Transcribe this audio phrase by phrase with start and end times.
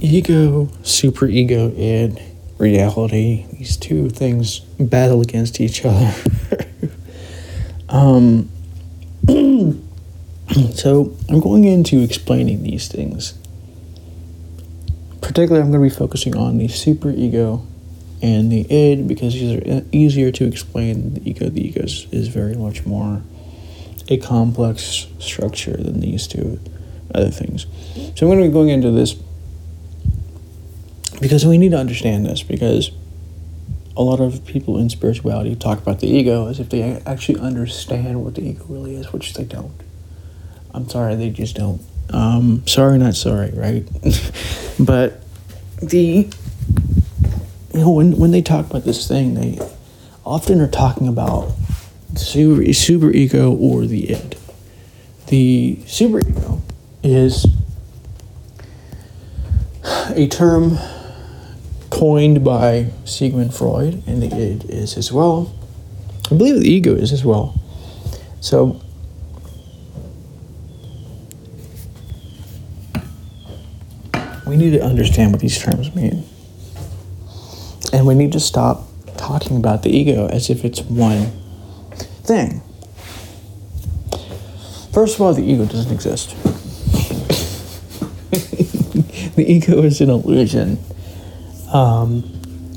[0.00, 2.20] ego, super ego, and
[2.58, 6.14] reality, these two things battle against each other.
[7.88, 8.50] um,
[10.74, 13.34] so I'm going into explaining these things.
[15.20, 17.66] Particularly, I'm going to be focusing on the super ego
[18.22, 21.14] and the id because these are easier to explain.
[21.14, 23.22] The ego, the ego is, is very much more
[24.08, 26.60] a complex structure than these two
[27.14, 27.66] other things.
[27.94, 29.14] So I'm going to be going into this
[31.20, 32.90] because we need to understand this because
[33.96, 38.24] a lot of people in spirituality talk about the ego as if they actually understand
[38.24, 39.80] what the ego really is, which they don't.
[40.72, 41.80] I'm sorry, they just don't.
[42.10, 43.86] Um, sorry, not sorry, right?
[44.78, 45.22] but
[45.80, 46.28] the
[47.72, 49.58] you know when when they talk about this thing, they
[50.24, 51.52] often are talking about
[52.16, 54.36] super, super ego or the id.
[55.28, 56.62] The super ego
[57.02, 57.46] is
[59.84, 60.78] a term
[61.94, 65.54] coined by Sigmund Freud, and the id is as well.
[66.28, 67.54] I believe the ego is as well.
[68.40, 68.80] So,
[74.44, 76.24] we need to understand what these terms mean.
[77.92, 81.30] And we need to stop talking about the ego as if it's one
[82.24, 82.60] thing.
[84.92, 86.34] First of all, the ego doesn't exist.
[89.36, 90.78] the ego is an illusion.
[91.74, 92.22] Um,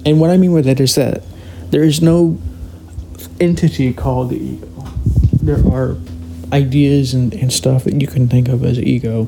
[0.05, 1.23] and what I mean by that is that
[1.69, 2.37] there is no
[3.39, 4.67] entity called the ego.
[5.33, 5.95] There are
[6.51, 9.27] ideas and, and stuff that you can think of as ego.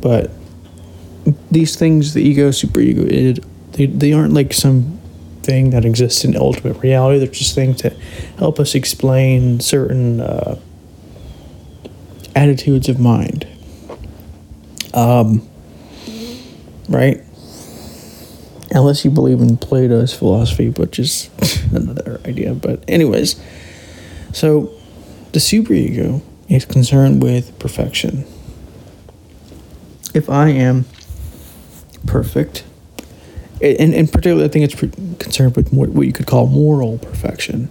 [0.00, 0.30] But
[1.50, 4.98] these things, the ego, superego, it, they, they aren't like some
[5.42, 7.18] thing that exists in ultimate reality.
[7.18, 7.96] They're just things that
[8.38, 10.58] help us explain certain uh,
[12.34, 13.46] attitudes of mind.
[14.92, 15.48] Um,
[16.88, 17.22] right?
[18.74, 21.28] Unless you believe in Plato's philosophy, which is
[21.72, 22.54] another idea.
[22.54, 23.40] But, anyways,
[24.32, 24.72] so
[25.32, 28.24] the superego is concerned with perfection.
[30.14, 30.86] If I am
[32.06, 32.64] perfect,
[33.60, 37.70] and, and particularly, I think it's concerned with what you could call moral perfection.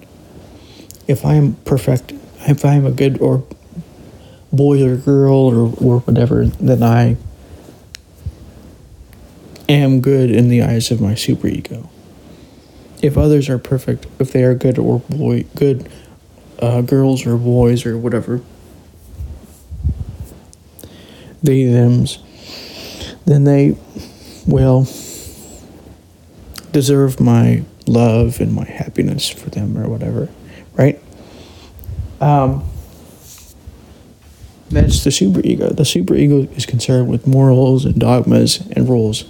[1.07, 2.13] If I am perfect,
[2.47, 3.43] if I am a good or
[4.53, 7.17] boy or girl or, or whatever, then I
[9.69, 11.89] am good in the eyes of my superego.
[13.01, 15.89] If others are perfect, if they are good or boy, good
[16.59, 18.41] uh, girls or boys or whatever,
[21.41, 22.19] they them's,
[23.25, 23.75] then they
[24.45, 24.87] will
[26.71, 30.29] deserve my love and my happiness for them or whatever,
[30.73, 31.01] right?
[32.19, 32.63] Um,
[34.69, 35.75] that's the superego.
[35.75, 39.25] The superego is concerned with morals and dogmas and rules.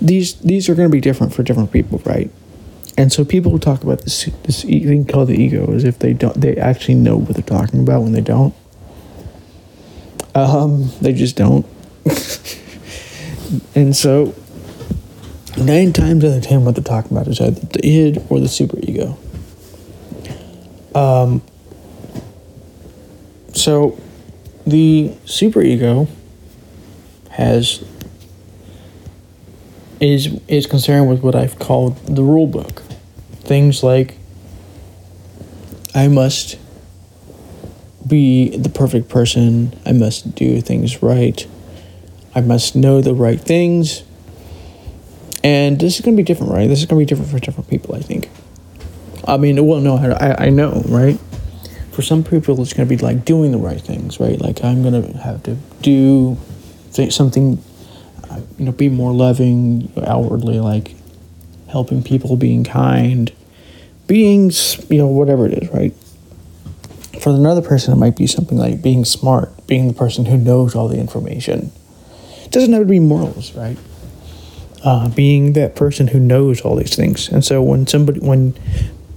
[0.00, 2.30] These these are going to be different for different people, right?
[2.98, 6.12] And so people who talk about this this thing called the ego as if they
[6.12, 8.54] don't they actually know what they're talking about when they don't.
[10.34, 11.66] Um, they just don't.
[13.74, 14.34] and so
[15.56, 18.46] nine times out of ten, what they're talking about is either the id or the
[18.46, 19.16] superego.
[20.94, 21.42] Um,
[23.52, 23.98] so,
[24.66, 26.08] the superego
[27.30, 27.84] has
[30.00, 32.82] is is concerned with what I've called the rule book.
[33.40, 34.16] Things like
[35.94, 36.58] I must
[38.06, 39.74] be the perfect person.
[39.84, 41.46] I must do things right.
[42.34, 44.02] I must know the right things.
[45.42, 46.68] And this is going to be different, right?
[46.68, 48.28] This is going to be different for different people, I think.
[49.26, 51.18] I mean, well, no, I, I know, right?
[51.92, 54.40] For some people, it's going to be like doing the right things, right?
[54.40, 56.36] Like, I'm going to have to do
[57.10, 57.75] something, uh,
[58.58, 60.94] you know, be more loving outwardly, like
[61.68, 63.32] helping people, being kind,
[64.06, 64.50] being,
[64.88, 65.94] you know, whatever it is, right?
[67.20, 70.74] For another person, it might be something like being smart, being the person who knows
[70.74, 71.72] all the information.
[72.44, 73.78] It doesn't have to be morals, right?
[74.86, 77.28] uh, being that person who knows all these things.
[77.28, 78.54] And so when somebody when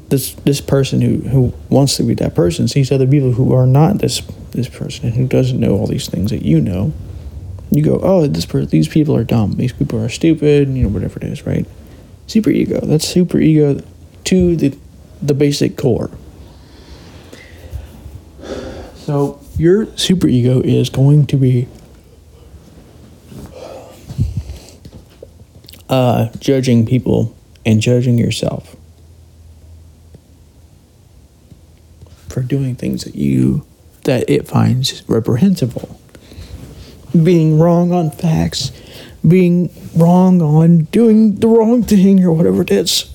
[0.09, 3.67] this this person who, who wants to be that person sees other people who are
[3.67, 6.91] not this this person and who doesn't know all these things that you know,
[7.71, 9.53] you go, oh, this per- these people are dumb.
[9.53, 10.69] These people are stupid.
[10.69, 11.65] You know, whatever it is, right?
[12.27, 12.79] Super ego.
[12.81, 13.81] That's super ego
[14.25, 14.77] to the
[15.21, 16.09] the basic core.
[18.95, 21.67] So your super ego is going to be
[25.89, 27.35] uh, judging people
[27.65, 28.75] and judging yourself
[32.27, 33.65] for doing things that you
[34.03, 35.98] that it finds reprehensible
[37.11, 38.71] being wrong on facts
[39.27, 43.13] being wrong on doing the wrong thing or whatever it is.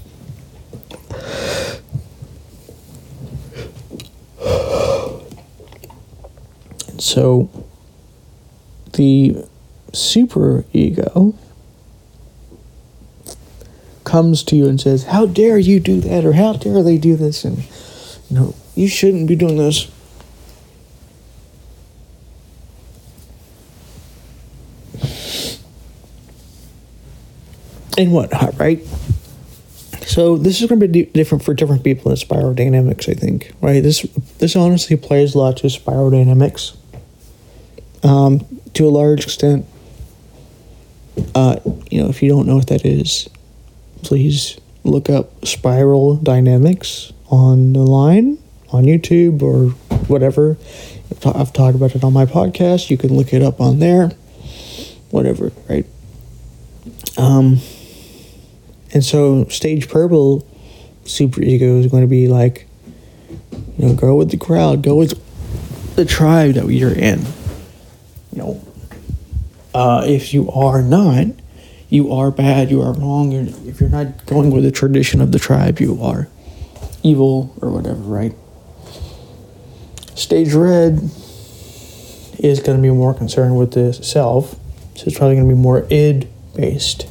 [6.99, 7.50] So
[8.93, 9.44] the
[9.93, 11.35] super ego
[14.05, 16.25] comes to you and says, How dare you do that?
[16.25, 17.44] Or how dare they do this?
[17.44, 17.58] And,
[18.31, 19.91] you know, you shouldn't be doing this.
[27.96, 28.85] And whatnot, right?
[30.06, 33.52] So this is going to be different for different people in spiral dynamics, I think,
[33.61, 33.82] right?
[33.82, 34.02] This
[34.38, 36.76] this honestly plays a lot to spiral dynamics.
[38.02, 38.44] Um,
[38.75, 39.67] to a large extent,
[41.35, 41.56] uh,
[41.91, 43.31] you know, if you don't know what that is,
[44.02, 48.38] please look up spiral dynamics on the line
[48.70, 49.70] on YouTube or
[50.08, 50.58] whatever.
[51.25, 52.91] I've talked about it on my podcast.
[52.91, 54.08] You can look it up on there,
[55.11, 55.87] whatever, right?
[57.17, 57.61] Um,
[58.94, 60.46] and so stage purple
[61.05, 62.67] super ego is going to be like,
[63.76, 65.20] you know, go with the crowd, go with
[65.96, 67.20] the tribe that you're in.
[68.32, 68.64] You know,
[69.75, 71.26] uh, if you are not,
[71.88, 73.32] you are bad, you are wrong.
[73.32, 76.29] You're, if you're not going with the tradition of the tribe, you are
[77.02, 78.35] evil or whatever, right?
[80.14, 81.11] Stage red
[82.38, 84.52] is going to be more concerned with the self,
[84.94, 87.06] so it's probably going to be more id based.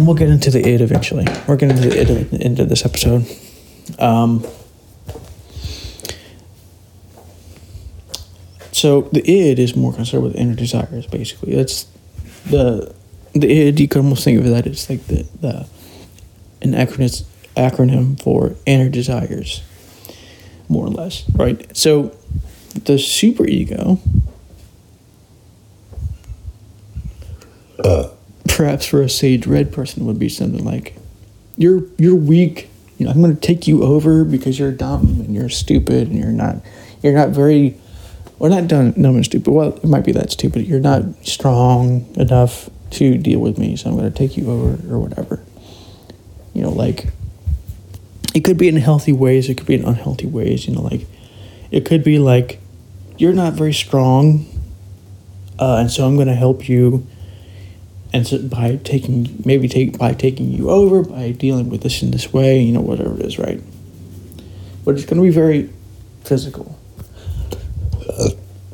[0.00, 1.26] And we'll get into the id eventually.
[1.46, 3.26] We're getting into the id into this episode.
[3.98, 4.46] Um,
[8.72, 11.54] so the id is more concerned with inner desires, basically.
[11.54, 11.84] That's
[12.46, 12.94] the
[13.34, 13.78] the id.
[13.78, 15.68] You can almost think of that as like the the
[16.62, 17.22] an acronym
[17.54, 19.62] acronym for inner desires,
[20.66, 21.76] more or less, right?
[21.76, 22.16] So
[22.74, 24.00] the super ego.
[27.84, 28.08] Uh,
[28.60, 30.94] perhaps for a stage red person would be something like,
[31.56, 32.68] "You're you're weak.
[32.98, 36.18] You know, I'm going to take you over because you're dumb and you're stupid and
[36.18, 36.56] you're not
[37.02, 37.80] you're not very
[38.38, 39.50] or not dumb, dumb and stupid.
[39.50, 40.66] Well, it might be that stupid.
[40.66, 44.94] You're not strong enough to deal with me, so I'm going to take you over
[44.94, 45.42] or whatever.
[46.52, 47.06] You know, like
[48.34, 49.48] it could be in healthy ways.
[49.48, 50.68] It could be in unhealthy ways.
[50.68, 51.06] You know, like
[51.70, 52.60] it could be like
[53.16, 54.44] you're not very strong,
[55.58, 57.06] uh, and so I'm going to help you.
[58.12, 62.10] And so by taking maybe take by taking you over by dealing with this in
[62.10, 63.62] this way, you know, whatever it is, right?
[64.84, 65.70] But it's going to be very
[66.24, 66.76] physical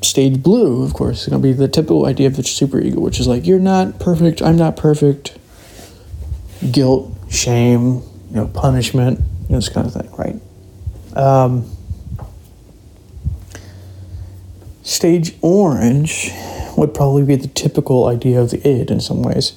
[0.02, 3.00] stage blue, of course, is going to be the typical idea of the super ego,
[3.00, 5.36] which is like, you're not perfect, I'm not perfect.
[6.70, 10.40] Guilt, shame, you know, punishment, you know, this kind of thing, right?
[11.16, 11.70] Um,
[14.82, 16.30] stage orange
[16.76, 19.55] would probably be the typical idea of the id in some ways.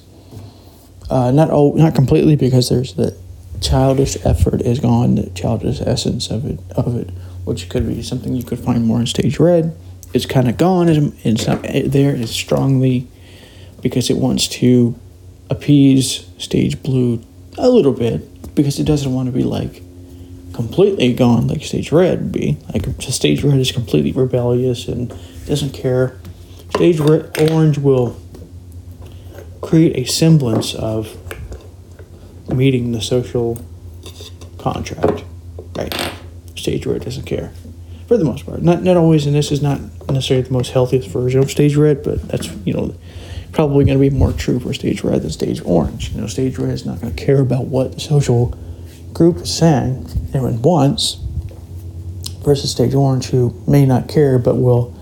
[1.10, 3.18] Uh, not all, not completely because there's the
[3.62, 7.10] childish effort is gone, the childish essence of it, of it,
[7.46, 9.76] which could be something you could find more in stage red
[10.14, 10.90] it's kind of gone.
[10.90, 12.16] It's not there.
[12.16, 13.08] It's strongly
[13.82, 14.96] because it wants to
[15.50, 17.24] appease stage blue
[17.58, 19.82] a little bit because it doesn't want to be like
[20.54, 22.58] completely gone like stage red would be.
[22.74, 25.10] Like stage red is completely rebellious and
[25.46, 26.20] doesn't care.
[26.70, 28.20] Stage orange will
[29.62, 31.18] create a semblance of
[32.48, 33.64] meeting the social
[34.58, 35.24] contract.
[35.76, 36.12] Right.
[36.56, 37.52] Stage red doesn't care
[38.08, 38.62] for the most part.
[38.62, 42.04] Not not always, and this is not necessarily the most healthiest version of stage red,
[42.04, 42.96] but that's you know
[43.52, 46.12] probably going to be more true for stage red than stage orange.
[46.12, 48.58] You know, stage red is not going to care about what the social
[49.14, 51.20] group is saying and wants,
[52.44, 54.96] versus stage orange who may not care but will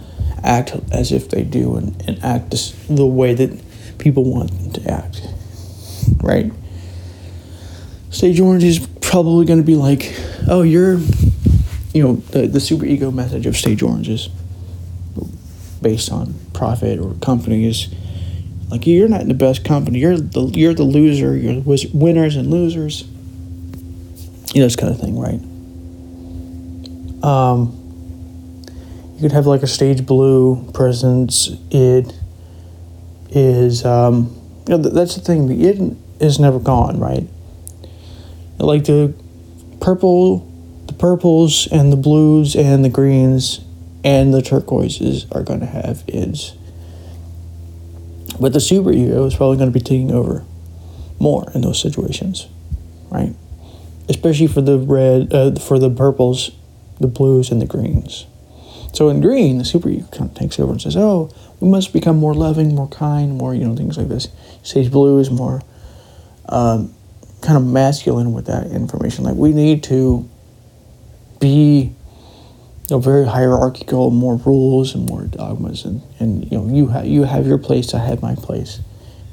[0.44, 2.52] act as if they do and, and act
[2.88, 3.62] the way that
[3.98, 5.22] people want them to act.
[6.22, 6.52] Right?
[8.10, 10.14] Stage orange is probably going to be like,
[10.48, 11.00] oh, you're
[11.98, 14.30] you know, the, the super ego message of stage oranges
[15.82, 17.88] based on profit or company is
[18.70, 19.98] like you're not in the best company.
[19.98, 21.36] You're the you're the loser.
[21.36, 23.04] You're the winners and losers.
[24.54, 25.42] You know, this kind of thing, right?
[27.24, 27.87] Um,
[29.18, 31.50] you could have like a stage blue presence.
[31.72, 32.14] It
[33.32, 34.36] is, um,
[34.68, 35.48] you know, that's the thing.
[35.48, 37.28] The id is never gone, right?
[38.60, 39.14] Like the
[39.82, 40.46] purple
[40.86, 43.60] the purples and the blues and the greens
[44.04, 46.54] and the turquoises are going to have ids.
[48.40, 50.46] But the super ego is probably going to be taking over
[51.20, 52.48] more in those situations,
[53.10, 53.34] right?
[54.08, 56.52] Especially for the red, uh, for the purples
[57.00, 58.26] the blues, and the greens.
[58.94, 61.30] So in green, the super superego kind of takes over and says, "Oh,
[61.60, 64.30] we must become more loving, more kind, more you know things like this."
[64.64, 65.62] Stage blue is more
[66.50, 66.94] um,
[67.42, 69.24] kind of masculine with that information.
[69.24, 70.28] Like we need to
[71.40, 71.94] be
[72.90, 77.06] you know, very hierarchical, more rules and more dogmas, and, and you know you have
[77.06, 78.80] you have your place, I have my place,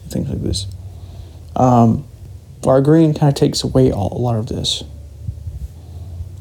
[0.08, 0.66] things like this.
[1.56, 2.06] Um,
[2.66, 4.82] our green kind of takes away all, a lot of this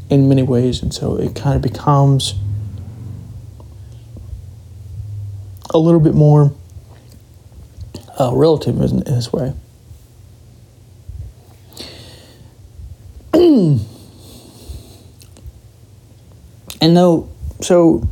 [0.09, 2.33] in many ways, and so it kind of becomes
[5.73, 6.53] a little bit more
[8.19, 9.53] uh, relative in, in this way.
[16.83, 17.29] And though,
[17.61, 18.05] so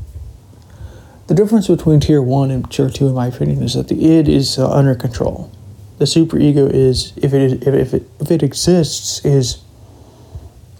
[1.27, 4.30] the difference between tier one and tier two, in my opinion, is that the id
[4.30, 5.51] is uh, under control.
[5.98, 9.62] The superego is, if it, is, if, if, it, if it exists, is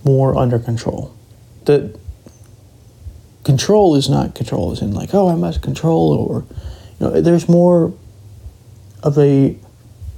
[0.06, 1.14] more under control.
[1.66, 2.00] The
[3.44, 6.46] control is not control, as in like, oh, I must control, or
[7.02, 7.94] know, there's more
[9.04, 9.58] of a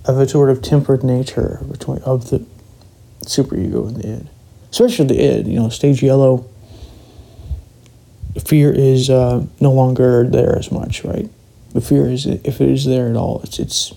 [0.06, 2.46] of a sort of tempered nature between of the
[3.22, 4.30] superego and the id,
[4.70, 5.48] especially the id.
[5.48, 6.50] You know, stage yellow
[8.40, 11.30] fear is uh, no longer there as much, right?
[11.74, 13.94] The fear is, if it is there at all, it's it's.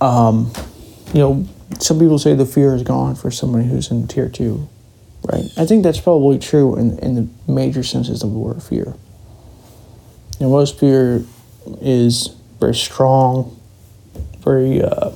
[0.00, 0.52] Um,
[1.12, 1.48] you know,
[1.80, 4.68] some people say the fear is gone for somebody who's in tier two,
[5.24, 5.44] right?
[5.56, 8.94] I think that's probably true in in the major senses of the word fear.
[10.38, 11.24] You know, most fear
[11.80, 13.60] is very strong,
[14.40, 15.10] very uh,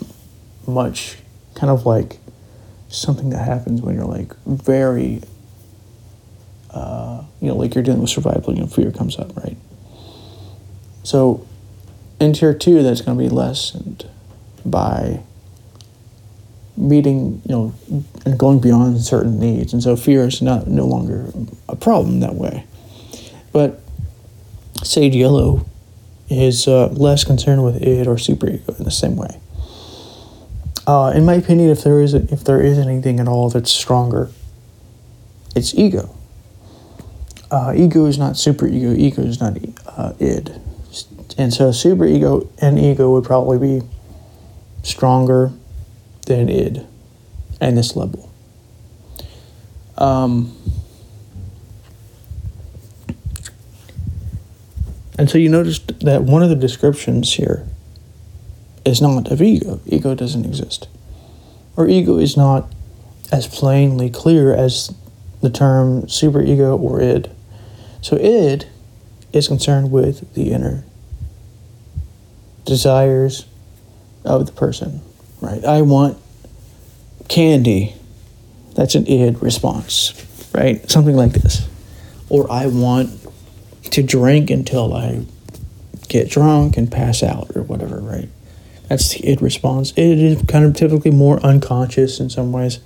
[0.66, 1.16] much
[1.54, 2.18] kind of like
[2.88, 5.22] something that happens when you're like very
[6.70, 9.56] uh, you know, like you're dealing with survival, you know, fear comes up, right?
[11.02, 11.46] So
[12.20, 14.08] in tier two, that's going to be lessened
[14.64, 15.22] by
[16.76, 17.74] meeting, you know,
[18.24, 19.72] and going beyond certain needs.
[19.72, 21.30] And so fear is not no longer
[21.68, 22.64] a problem that way.
[23.52, 23.81] But
[24.82, 25.66] Stage Yellow
[26.28, 29.38] is uh, less concerned with id or superego in the same way.
[30.86, 34.30] Uh, in my opinion, if there is if there is anything at all that's stronger,
[35.54, 36.14] it's ego
[37.52, 40.58] uh, ego is not super ego, is not uh, id.
[41.36, 43.86] And so super ego and ego would probably be
[44.82, 45.52] stronger
[46.26, 46.86] than id
[47.60, 48.30] at this level.
[49.98, 50.56] Um,
[55.18, 57.66] and so you notice that one of the descriptions here
[58.84, 59.80] is not of ego.
[59.86, 60.88] Ego doesn't exist.
[61.76, 62.72] Or ego is not
[63.30, 64.94] as plainly clear as
[65.40, 67.30] the term superego or id.
[68.00, 68.66] So id
[69.32, 70.84] is concerned with the inner
[72.64, 73.46] desires
[74.24, 75.00] of the person,
[75.40, 75.64] right?
[75.64, 76.18] I want
[77.28, 77.94] candy.
[78.74, 80.14] That's an id response,
[80.54, 80.88] right?
[80.90, 81.68] Something like this.
[82.28, 83.21] Or I want
[83.90, 85.24] to drink until I
[86.08, 88.28] get drunk and pass out or whatever, right?
[88.88, 89.92] That's the id response.
[89.96, 92.80] It is kind of typically more unconscious in some ways,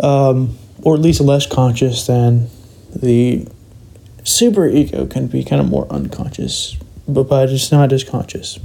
[0.00, 2.48] um, or at least less conscious than
[2.94, 3.46] the
[4.24, 6.76] super ego can be kind of more unconscious,
[7.06, 8.58] but, but it's not as conscious.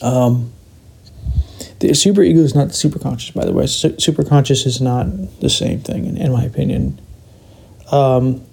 [0.00, 0.52] Um,
[1.80, 3.66] the super ego is not super conscious, by the way.
[3.66, 5.06] super conscious is not
[5.40, 7.00] the same thing, in, in my opinion.
[7.92, 8.44] Um,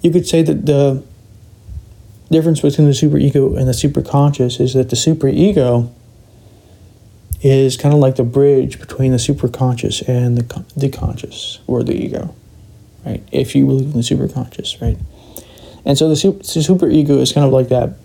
[0.00, 1.02] you could say that the
[2.30, 5.92] difference between the super ego and the super conscious is that the super ego
[7.42, 11.82] is kind of like the bridge between the super conscious and the, the conscious or
[11.82, 12.34] the ego
[13.04, 13.22] right?
[13.32, 14.98] If you believe in the superconscious, right?
[15.84, 17.96] And so the super, the super ego is kind of like that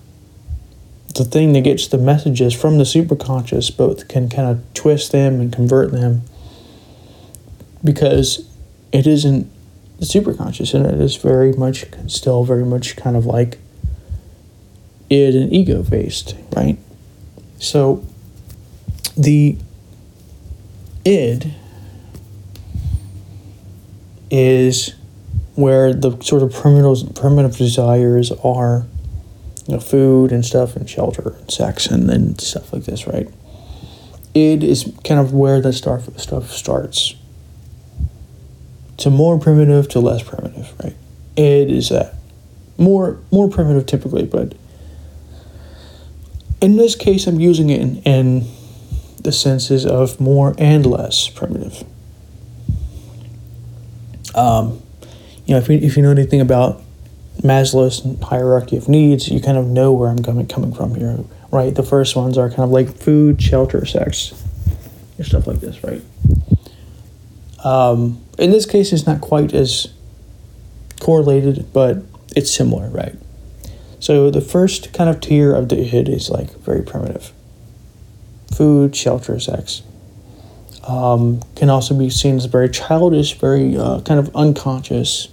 [1.15, 5.41] the thing that gets the messages from the superconscious, but can kind of twist them
[5.41, 6.21] and convert them
[7.83, 8.47] because
[8.91, 9.49] it isn't
[9.99, 13.57] the superconscious and it is very much still very much kind of like
[15.09, 16.77] id and ego based, right?
[17.59, 18.05] So
[19.17, 19.57] the
[21.05, 21.53] id
[24.31, 24.93] is
[25.55, 28.85] where the sort of primitive primitive desires are,
[29.67, 33.27] you know, food and stuff and shelter and sex and, and stuff like this, right?
[34.33, 37.15] It is kind of where the stuff stuff starts.
[38.99, 40.95] To more primitive to less primitive, right?
[41.35, 42.15] It is that
[42.77, 44.55] more more primitive typically, but
[46.61, 48.47] in this case, I'm using it in, in
[49.21, 51.83] the senses of more and less primitive.
[54.35, 54.81] Um,
[55.45, 56.81] you know, if you, if you know anything about
[57.41, 61.19] Maslow's hierarchy of needs, you kind of know where I'm coming coming from here,
[61.51, 61.73] right?
[61.73, 64.33] The first ones are kind of like food, shelter, sex,
[65.17, 66.01] and stuff like this, right?
[67.63, 69.93] Um, in this case, it's not quite as
[70.99, 72.03] correlated, but
[72.35, 73.15] it's similar, right?
[73.99, 77.33] So the first kind of tier of the id is like very primitive
[78.55, 79.83] food, shelter, sex.
[80.87, 85.29] Um, can also be seen as very childish, very uh, kind of unconscious.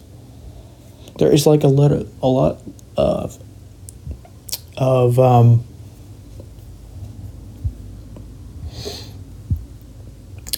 [1.18, 2.60] There is like a lot of, a lot
[2.96, 3.42] of
[4.76, 5.64] of um,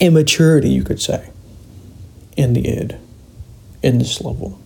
[0.00, 1.30] immaturity, you could say,
[2.38, 2.96] in the id,
[3.82, 4.60] in this level.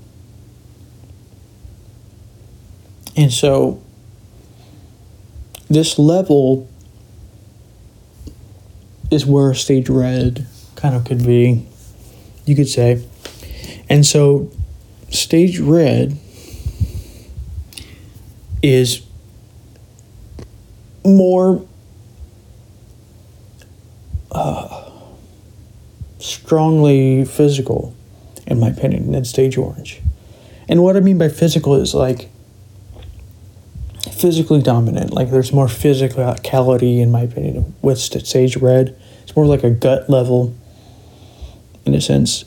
[3.16, 3.82] And so,
[5.70, 6.68] this level
[9.10, 11.66] is where stage red kind of could be,
[12.44, 13.06] you could say.
[13.88, 14.50] And so,
[15.08, 16.18] stage red
[18.62, 19.00] is
[21.04, 21.66] more
[24.30, 24.90] uh,
[26.52, 27.94] strongly physical,
[28.46, 30.02] in my opinion, than stage orange.
[30.68, 32.28] And what I mean by physical is like
[34.12, 35.14] physically dominant.
[35.14, 38.94] Like there's more physicality, in my opinion, with stage red.
[39.22, 40.54] It's more like a gut level,
[41.86, 42.44] in a sense.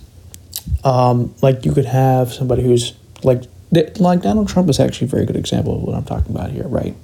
[0.83, 2.93] Um, like you could have somebody who's
[3.23, 6.51] like like Donald Trump is actually a very good example of what I'm talking about
[6.51, 6.95] here, right?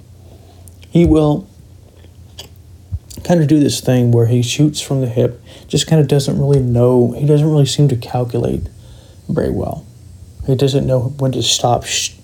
[0.90, 1.48] He will
[3.24, 6.38] kind of do this thing where he shoots from the hip, just kind of doesn't
[6.38, 8.68] really know, he doesn't really seem to calculate
[9.28, 9.86] very well.
[10.46, 12.14] He doesn't know when to stop sh-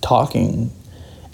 [0.00, 0.72] talking.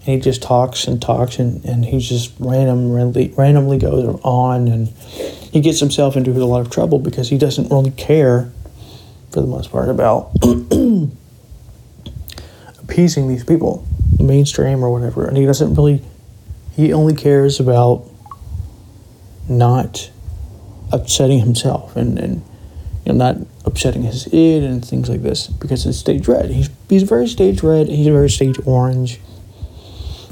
[0.07, 4.89] And he just talks and talks, and, and he just randomly, randomly goes on, and
[4.89, 8.53] he gets himself into a lot of trouble because he doesn't really care,
[9.31, 10.33] for the most part, about
[12.83, 13.87] appeasing these people,
[14.19, 15.27] mainstream or whatever.
[15.27, 16.03] And he doesn't really,
[16.77, 18.11] he only cares about
[19.49, 20.11] not
[20.93, 22.43] upsetting himself and, and
[23.05, 26.51] you know, not upsetting his id and things like this because it's stage red.
[26.51, 29.21] He's, he's very stage red, he's very stage orange.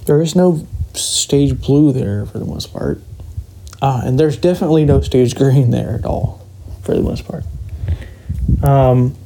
[0.06, 3.00] There is no stage blue there for the most part.
[3.80, 6.46] Uh, and there's definitely no stage green there at all
[6.82, 7.44] for the most part.
[8.62, 9.16] Um,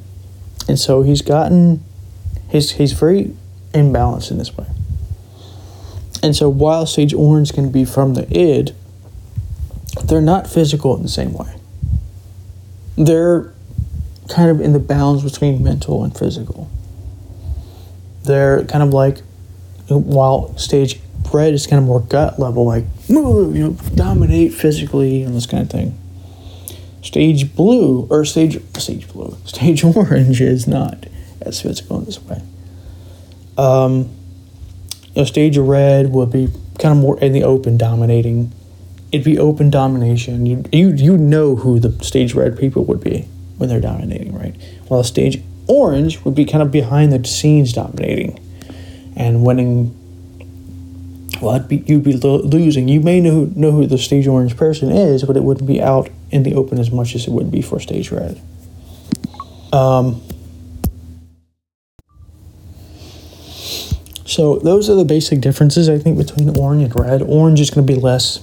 [0.67, 1.83] and so he's gotten,
[2.49, 3.35] he's, he's very
[3.73, 4.65] imbalanced in this way.
[6.23, 8.75] And so while stage orange can be from the id,
[10.05, 11.53] they're not physical in the same way.
[12.95, 13.53] They're
[14.29, 16.69] kind of in the balance between mental and physical.
[18.23, 19.19] They're kind of like,
[19.87, 20.99] while stage
[21.33, 25.45] red is kind of more gut level, like move, you know, dominate physically and this
[25.45, 25.97] kind of thing.
[27.01, 31.05] Stage blue or stage stage blue, stage orange is not
[31.41, 32.41] as physical in this way.
[33.57, 34.09] Um,
[35.13, 38.51] you know, stage red would be kind of more in the open, dominating
[39.17, 40.45] it'd be open domination.
[40.45, 43.27] You you you know who the stage red people would be
[43.57, 44.55] when they're dominating, right?
[44.87, 48.39] While stage orange would be kind of behind the scenes dominating
[49.15, 49.95] and winning.
[51.41, 52.87] Well, be, you'd be lo- losing.
[52.87, 56.09] You may know know who the stage orange person is, but it wouldn't be out
[56.29, 58.39] in the open as much as it would be for stage red.
[59.73, 60.21] Um.
[64.25, 67.23] So those are the basic differences I think between orange and red.
[67.23, 68.39] Orange is going to be less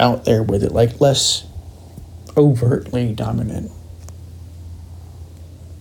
[0.00, 1.44] out there with it, like less
[2.36, 3.70] overtly dominant.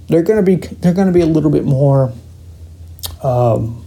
[0.08, 2.14] They're gonna be they're gonna be a little bit more
[3.24, 3.86] um,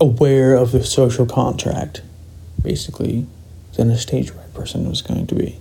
[0.00, 2.02] aware of the social contract,
[2.62, 3.26] basically,
[3.76, 5.58] than a stage red person was going to be.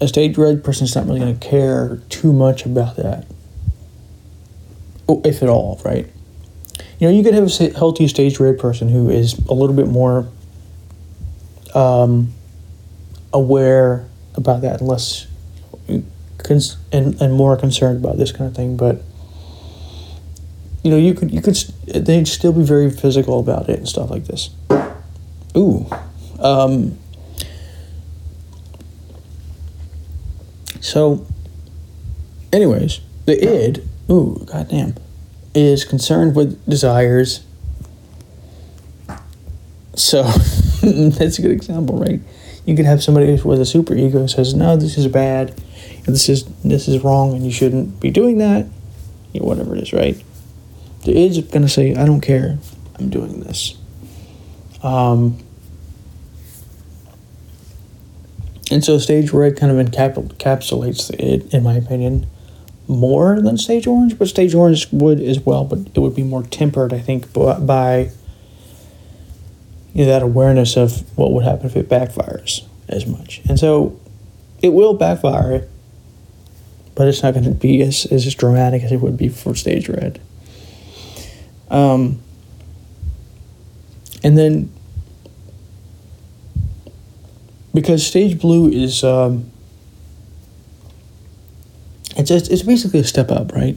[0.00, 3.26] A stage red person's not really to care too much about that,
[5.08, 6.08] if at all, right?
[6.98, 9.86] You know, you could have a healthy stage red person who is a little bit
[9.86, 10.28] more
[11.74, 12.32] um,
[13.32, 15.26] aware about that, and less
[16.38, 18.76] cons- and and more concerned about this kind of thing.
[18.76, 19.02] But
[20.82, 21.56] you know, you could you could
[21.86, 24.50] they'd still be very physical about it and stuff like this.
[25.54, 25.86] Ooh.
[26.38, 26.98] Um,
[30.80, 31.26] so,
[32.52, 33.86] anyways, the id.
[34.08, 34.94] Ooh, goddamn
[35.56, 37.42] is concerned with desires.
[39.94, 40.22] So
[40.82, 42.20] that's a good example, right?
[42.66, 45.56] You could have somebody with a super ego says, "No, this is bad.
[46.04, 48.66] This is this is wrong, and you shouldn't be doing that."
[49.32, 50.22] You know, whatever it is, right?
[51.04, 52.58] The id's gonna say, "I don't care.
[52.98, 53.76] I'm doing this."
[54.82, 55.38] Um,
[58.70, 62.26] and so stage red kind of encapsulates the id, in my opinion
[62.88, 66.42] more than stage orange, but stage orange would as well, but it would be more
[66.42, 68.10] tempered, I think, by
[69.92, 73.40] you know, that awareness of what would happen if it backfires as much.
[73.48, 73.98] And so
[74.62, 75.66] it will backfire,
[76.94, 79.88] but it's not going to be as, as dramatic as it would be for stage
[79.88, 80.20] red.
[81.70, 82.20] Um,
[84.22, 84.72] and then
[87.74, 89.50] because stage blue is um,
[92.16, 93.76] it's just, it's basically a step up, right?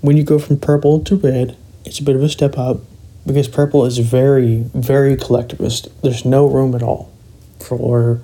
[0.00, 2.80] When you go from purple to red, it's a bit of a step up
[3.26, 5.88] because purple is very very collectivist.
[6.02, 7.12] There's no room at all
[7.60, 8.20] for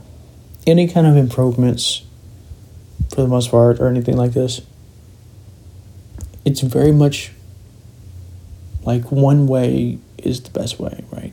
[0.66, 2.02] any kind of improvements
[3.10, 4.62] for the most part or anything like this.
[6.44, 7.32] It's very much
[8.84, 11.32] like one way is the best way, right?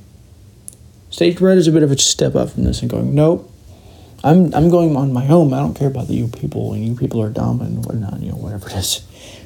[1.10, 3.52] Stage red is a bit of a step up from this and going, nope,
[4.24, 5.54] I'm I'm going on my own.
[5.54, 8.32] I don't care about the you people and you people are dumb and whatnot, you
[8.32, 9.02] know, whatever it is.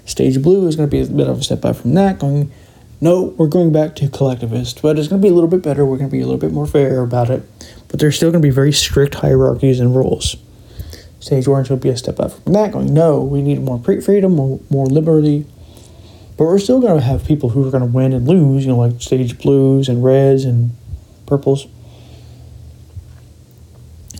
[0.06, 2.52] Stage blue is going to be a bit of a step up from that, going,
[3.00, 5.86] no, we're going back to collectivist, but it's going to be a little bit better.
[5.86, 7.44] We're going to be a little bit more fair about it,
[7.88, 10.36] but there's still going to be very strict hierarchies and rules.
[11.20, 14.36] Stage orange will be a step up from that, going, no, we need more freedom,
[14.36, 15.46] more, more liberty,
[16.38, 18.72] but we're still going to have people who are going to win and lose, you
[18.72, 20.72] know, like stage blues and reds and
[21.26, 21.68] purples.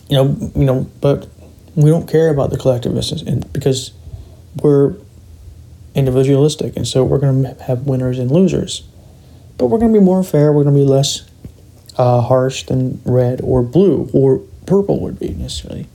[0.08, 1.28] You know, you know, but
[1.74, 3.92] we don't care about the collectivists and because
[4.62, 4.94] we're
[5.94, 8.82] individualistic, and so we're going to have winners and losers.
[9.56, 10.52] But we're going to be more fair.
[10.52, 11.28] We're going to be less
[11.96, 15.86] uh, harsh than red or blue or purple would be necessarily.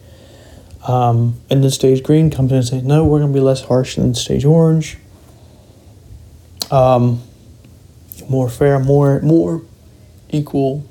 [0.87, 3.61] Um, and then stage green comes in and says, no, we're going to be less
[3.65, 4.97] harsh than stage orange.
[6.71, 7.21] Um,
[8.29, 9.63] more fair, more more
[10.29, 10.87] equal.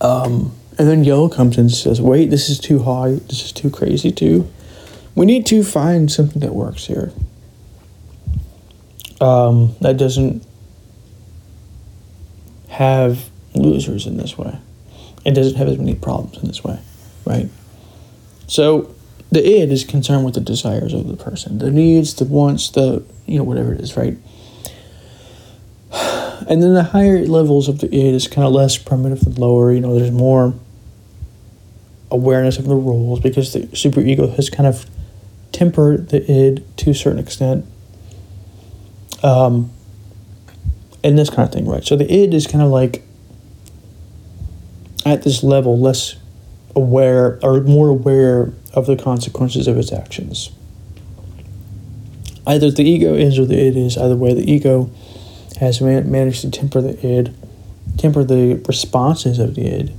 [0.00, 3.12] Um, and then yellow comes in and says, wait, this is too high.
[3.12, 4.50] This is too crazy, too.
[5.14, 7.12] We need to find something that works here.
[9.20, 10.46] Um, that doesn't
[12.68, 14.58] have losers in this way.
[15.24, 16.78] It doesn't have as many problems in this way,
[17.24, 17.48] right?
[18.46, 18.94] So
[19.32, 23.02] the id is concerned with the desires of the person, the needs, the wants, the,
[23.24, 24.18] you know, whatever it is, right?
[26.48, 29.72] And then the higher levels of the id is kind of less primitive than lower.
[29.72, 30.54] You know, there's more
[32.10, 34.86] awareness of the rules because the superego has kind of
[35.52, 37.64] tempered the id to a certain extent.
[39.22, 39.70] Um,
[41.02, 41.84] and this kind of thing, right?
[41.84, 43.02] So the id is kind of like
[45.04, 46.16] at this level less
[46.74, 50.50] aware or more aware of the consequences of its actions.
[52.46, 54.90] Either the ego is or the id is, either way, the ego
[55.60, 57.34] has man- managed to temper the id,
[57.96, 59.92] temper the responses of the id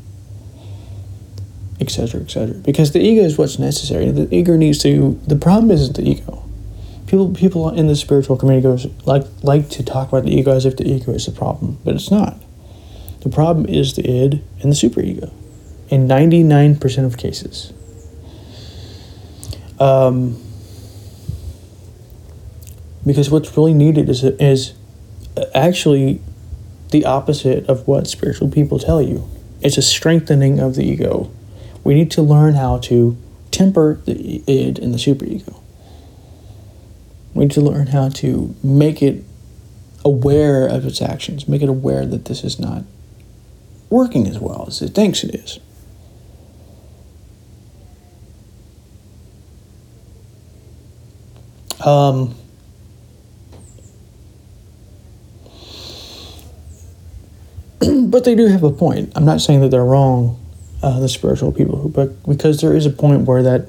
[1.79, 2.55] etc., etc.
[2.55, 4.09] Because the ego is what's necessary.
[4.11, 5.19] The ego needs to.
[5.27, 6.43] The problem isn't the ego.
[7.05, 10.65] People, people in the spiritual community goes like like to talk about the ego as
[10.65, 12.37] if the ego is the problem, but it's not.
[13.21, 15.31] The problem is the id and the superego,
[15.89, 17.71] in ninety nine percent of cases.
[19.79, 20.41] Um,
[23.05, 24.73] because what's really needed is is
[25.53, 26.21] actually
[26.91, 29.27] the opposite of what spiritual people tell you.
[29.61, 31.31] It's a strengthening of the ego
[31.87, 33.15] we need to learn how to
[33.49, 35.61] temper the id and the superego.
[37.33, 39.23] We need to learn how to make it
[40.03, 42.83] aware of its actions, make it aware that this is not
[43.89, 45.59] working as well as it thinks it is.
[51.85, 52.35] Um,
[58.07, 59.11] but they do have a point.
[59.15, 60.43] I'm not saying that they're wrong
[60.83, 63.67] uh, the spiritual people but because there is a point where that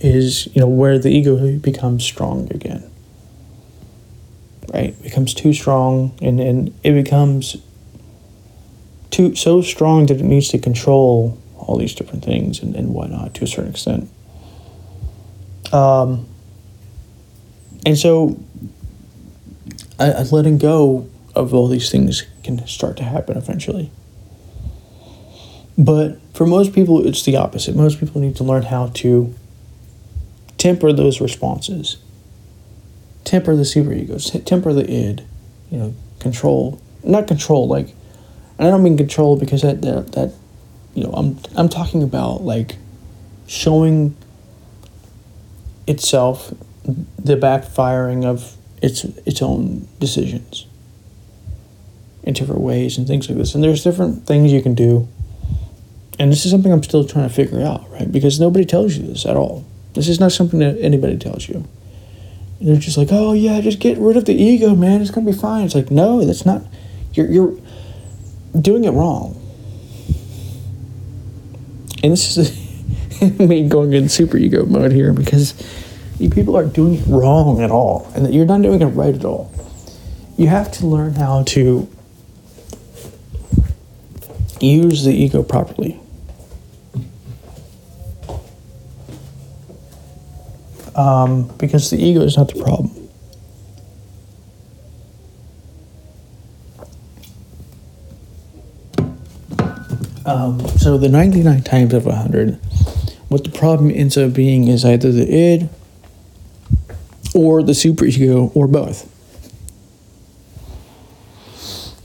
[0.00, 2.88] is, you know, where the ego becomes strong again.
[4.72, 4.90] Right?
[4.90, 7.56] It becomes too strong and, and it becomes
[9.10, 13.34] too so strong that it needs to control all these different things and, and whatnot
[13.34, 14.08] to a certain extent.
[15.72, 16.26] Um,
[17.86, 18.38] and so
[19.98, 23.90] I, letting go of all these things can start to happen eventually.
[25.78, 27.74] But for most people, it's the opposite.
[27.74, 29.34] Most people need to learn how to
[30.58, 31.96] temper those responses,
[33.24, 35.26] temper the superegos, temper the id,
[35.70, 37.94] you know, control, not control, like,
[38.58, 40.34] and I don't mean control because that, that, that
[40.94, 42.76] you know, I'm, I'm talking about like
[43.46, 44.14] showing
[45.86, 46.52] itself
[46.84, 50.66] the backfiring of its its own decisions
[52.22, 53.54] in different ways and things like this.
[53.54, 55.08] And there's different things you can do
[56.18, 58.10] and this is something I'm still trying to figure out, right?
[58.10, 59.64] Because nobody tells you this at all.
[59.94, 61.66] This is not something that anybody tells you.
[62.60, 65.00] And they're just like, oh yeah, just get rid of the ego, man.
[65.00, 65.64] It's gonna be fine.
[65.64, 66.62] It's like, no, that's not.
[67.14, 67.58] You're you're
[68.58, 69.38] doing it wrong.
[72.02, 75.54] And this is me going in super ego mode here because
[76.18, 79.24] you people aren't doing it wrong at all, and you're not doing it right at
[79.24, 79.52] all.
[80.36, 81.88] You have to learn how to
[84.66, 85.98] use the ego properly.
[90.94, 93.02] Um, because the ego is not the problem.
[100.24, 102.54] Um, so the 99 times of 100,
[103.28, 105.68] what the problem ends up being is either the id
[107.34, 109.08] or the superego or both.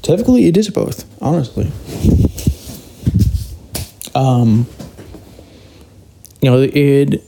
[0.02, 1.72] Typically, it is both, honestly.
[4.17, 4.65] Um,
[6.41, 7.21] you know, the id,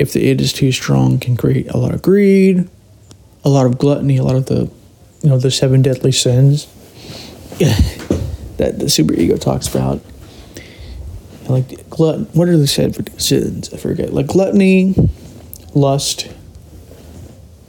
[0.00, 2.68] if the id is too strong, can create a lot of greed,
[3.44, 4.68] a lot of gluttony, a lot of the,
[5.22, 6.66] you know, the seven deadly sins
[8.56, 10.00] that the superego talks about.
[11.48, 13.72] Like glut, what are the seven sins?
[13.72, 14.12] I forget.
[14.12, 14.96] Like gluttony,
[15.72, 16.32] lust,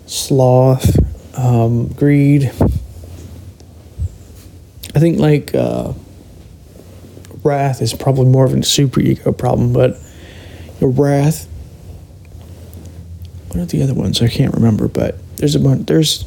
[0.07, 0.97] sloth,
[1.37, 2.45] um, greed.
[4.95, 5.93] I think like uh,
[7.43, 9.97] wrath is probably more of a super ego problem, but
[10.79, 11.47] your wrath.
[13.47, 14.21] What are the other ones?
[14.21, 15.87] I can't remember, but there's a bunch.
[15.87, 16.25] There's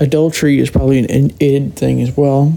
[0.00, 2.56] adultery is probably an id thing as well.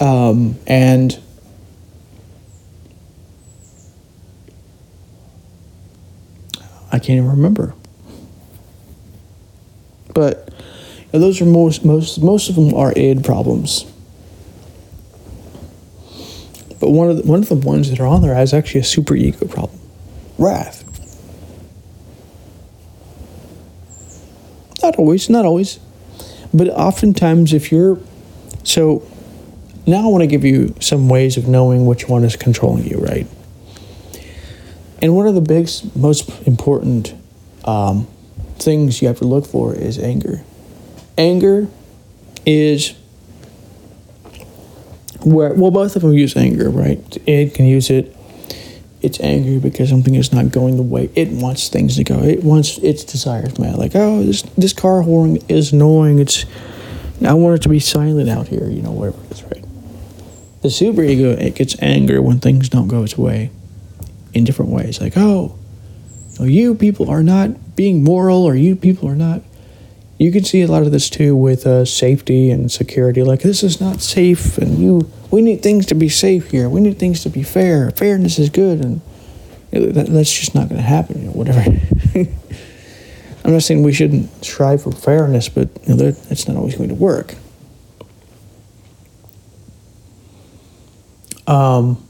[0.00, 1.18] Um, and
[6.92, 7.74] I can't even remember.
[10.14, 10.48] But
[11.10, 13.84] those are most most most of them are id problems.
[16.84, 18.84] But one of the, one of the ones that are on there is actually a
[18.84, 19.80] super ego problem,
[20.36, 20.84] wrath.
[24.82, 25.80] Not always, not always,
[26.52, 27.98] but oftentimes if you're
[28.64, 29.02] so.
[29.86, 32.98] Now I want to give you some ways of knowing which one is controlling you,
[32.98, 33.26] right?
[35.00, 37.14] And one of the biggest, most important
[37.64, 38.06] um,
[38.56, 40.44] things you have to look for is anger.
[41.16, 41.66] Anger
[42.44, 42.94] is
[45.24, 47.00] where, well, both of them use anger, right?
[47.26, 48.14] It can use it.
[49.02, 52.20] It's angry because something is not going the way it wants things to go.
[52.20, 53.78] It wants its desires met.
[53.78, 56.18] Like, oh, this this car horn is annoying.
[56.20, 56.46] It's,
[57.22, 58.68] I want it to be silent out here.
[58.68, 59.64] You know, whatever it is, right?
[60.62, 63.50] The super ego it gets anger when things don't go its way
[64.32, 65.02] in different ways.
[65.02, 65.58] Like, oh,
[66.40, 69.42] you people are not being moral, or you people are not.
[70.18, 73.22] You can see a lot of this too with uh, safety and security.
[73.22, 75.10] Like, this is not safe, and you.
[75.30, 76.68] We need things to be safe here.
[76.68, 77.90] We need things to be fair.
[77.90, 79.00] Fairness is good, and
[79.72, 81.20] that, that's just not going to happen.
[81.20, 81.64] You know, whatever.
[83.44, 86.88] I'm not saying we shouldn't strive for fairness, but you know, that's not always going
[86.90, 87.34] to work.
[91.48, 92.02] Um,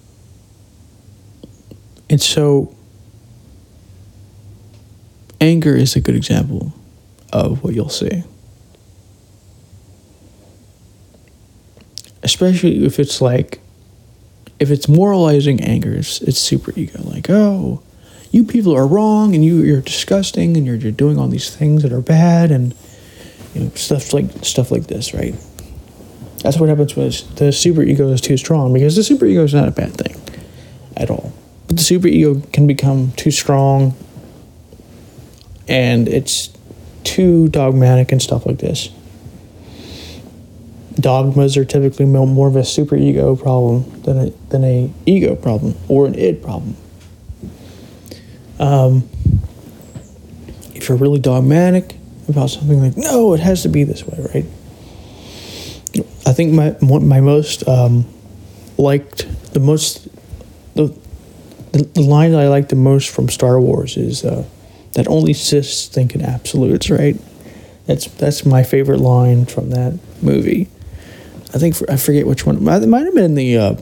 [2.11, 2.77] and so,
[5.41, 6.73] anger is a good example
[7.35, 8.23] of what you'll see.
[12.23, 13.61] Especially if it's like,
[14.59, 17.03] if it's moralizing anger, it's, it's super ego.
[17.03, 17.83] Like, oh,
[18.31, 21.83] you people are wrong and you, you're disgusting and you're, you're doing all these things
[21.83, 22.75] that are bad and
[23.53, 25.35] you know, stuff like stuff like this, right?
[26.39, 29.55] That's what happens when the super ego is too strong because the super ego is
[29.55, 30.21] not a bad thing
[30.97, 31.33] at all.
[31.67, 33.95] But the super ego can become too strong
[35.69, 36.49] and it's
[37.05, 38.89] too dogmatic and stuff like this.
[40.95, 45.77] Dogmas are typically more of a super ego problem than a, than a ego problem
[45.89, 46.77] or an id problem.
[48.59, 49.09] Um,
[50.75, 51.97] if you're really dogmatic
[52.29, 54.45] about something like, no, it has to be this way, right?
[56.27, 58.07] I think my my most um,
[58.79, 60.09] liked the most
[60.75, 60.97] the,
[61.73, 64.45] the, line that I like the most from Star Wars is uh,
[64.95, 67.17] that only Siths think in absolutes, right?
[67.87, 70.69] That's that's my favorite line from that movie.
[71.53, 72.57] I think for, I forget which one.
[72.57, 73.77] It might have been the uh,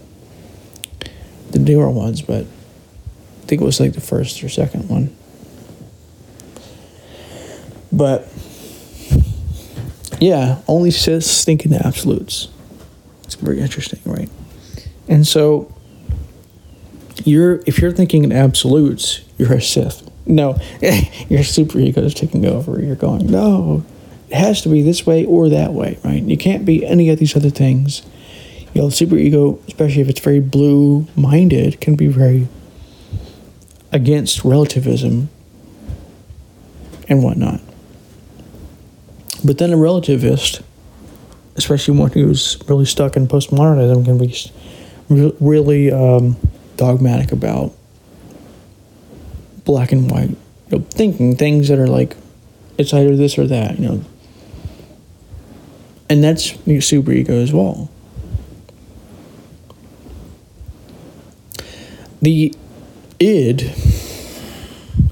[1.50, 5.14] the newer ones, but I think it was like the first or second one.
[7.92, 8.26] But
[10.18, 12.48] yeah, only Siths think in absolutes.
[13.24, 14.30] It's very interesting, right?
[15.08, 15.72] And so
[17.24, 20.08] you're if you're thinking in absolutes, you're a Sith.
[20.26, 20.58] No,
[21.28, 22.80] your super ego is taking over.
[22.80, 23.84] You're going, no,
[24.28, 26.22] it has to be this way or that way, right?
[26.22, 28.02] You can't be any of these other things.
[28.74, 32.48] You know, super ego, especially if it's very blue minded, can be very
[33.90, 35.28] against relativism
[37.08, 37.60] and whatnot.
[39.44, 40.62] But then a relativist
[41.56, 46.36] especially one who's really stuck in postmodernism, can be really um,
[46.76, 47.72] dogmatic about
[49.64, 50.38] black and white, you
[50.70, 52.16] know, thinking things that are like
[52.78, 54.04] it's either this or that, you know.
[56.08, 57.90] And that's your super ego as well.
[62.20, 62.54] The
[63.18, 63.72] id,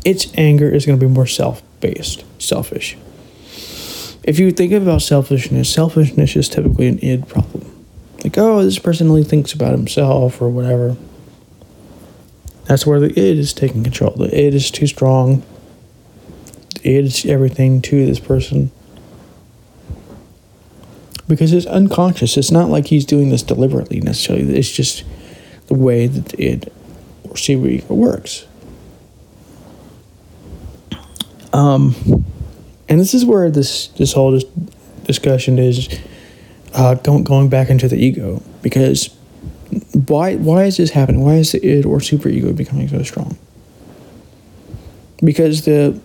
[0.05, 2.97] its anger is going to be more self based, selfish.
[4.23, 7.67] If you think about selfishness, selfishness is typically an id problem.
[8.23, 10.97] Like, oh, this person only thinks about himself or whatever.
[12.70, 14.12] That's where the id is taking control.
[14.12, 15.42] The id is too strong.
[16.76, 18.70] The id is everything to this person.
[21.26, 22.37] Because it's unconscious.
[22.37, 24.56] It's not like he's doing this deliberately necessarily.
[24.56, 25.02] It's just
[25.66, 26.72] the way that the id
[27.24, 28.46] or super works.
[31.52, 32.24] Um,
[32.88, 34.40] and this is where this this whole
[35.02, 35.88] discussion is
[36.74, 39.11] uh, going back into the ego because
[40.09, 41.22] why why is this happening?
[41.22, 43.38] Why is the id or super ego becoming so strong?
[45.22, 46.00] Because the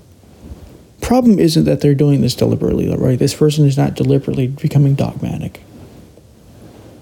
[1.02, 3.18] problem isn't that they're doing this deliberately, right?
[3.18, 5.62] This person is not deliberately becoming dogmatic.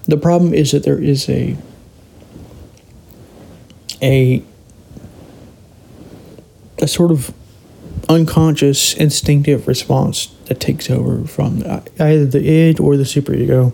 [0.06, 1.56] The problem is that there is a
[4.02, 4.42] a
[6.78, 7.32] a sort of
[8.08, 13.72] unconscious instinctive response that takes over from uh, either the id or the superego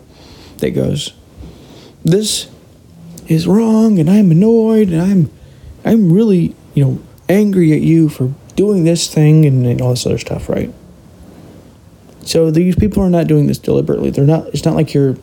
[0.58, 1.12] that goes
[2.04, 2.48] this
[3.30, 5.30] is wrong and i'm annoyed and i'm
[5.84, 10.04] i'm really you know angry at you for doing this thing and, and all this
[10.04, 10.72] other stuff right?
[12.22, 14.10] So these people are not doing this deliberately.
[14.10, 15.16] They're not it's not like you're